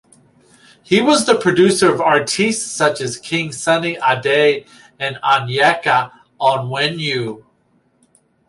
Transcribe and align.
He 0.81 0.99
was 0.99 1.27
the 1.27 1.35
producer 1.37 1.93
of 1.93 2.01
artistes 2.01 2.65
such 2.65 3.01
as 3.01 3.19
King 3.19 3.51
Sunny 3.51 3.99
Ade 4.03 4.65
and 4.99 5.17
Onyeka 5.17 6.11
Onwenu. 6.39 7.45